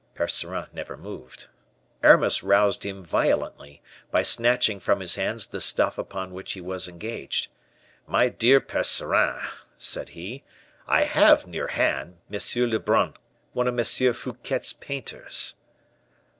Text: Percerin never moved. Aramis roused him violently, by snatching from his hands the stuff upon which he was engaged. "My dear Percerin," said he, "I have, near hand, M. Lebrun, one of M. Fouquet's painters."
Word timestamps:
Percerin 0.15 0.65
never 0.73 0.97
moved. 0.97 1.45
Aramis 2.01 2.41
roused 2.41 2.83
him 2.87 3.03
violently, 3.03 3.83
by 4.09 4.23
snatching 4.23 4.79
from 4.79 4.99
his 4.99 5.13
hands 5.13 5.45
the 5.45 5.61
stuff 5.61 5.99
upon 5.99 6.31
which 6.33 6.53
he 6.53 6.59
was 6.59 6.87
engaged. 6.87 7.49
"My 8.07 8.27
dear 8.27 8.59
Percerin," 8.59 9.39
said 9.77 10.09
he, 10.17 10.43
"I 10.87 11.03
have, 11.03 11.45
near 11.45 11.67
hand, 11.67 12.17
M. 12.33 12.39
Lebrun, 12.71 13.13
one 13.53 13.67
of 13.67 13.77
M. 13.77 14.13
Fouquet's 14.15 14.73
painters." 14.73 15.53